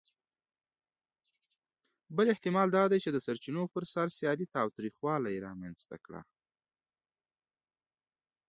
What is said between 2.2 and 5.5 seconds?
احتمال دا دی، چې د سرچینو پر سر سیالي تاوتریخوالي